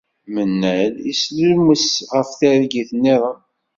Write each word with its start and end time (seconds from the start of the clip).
Mennad 0.33 0.95
yeslummes 1.07 1.87
ɣef 2.13 2.29
targit 2.39 2.89
niḍen. 3.03 3.39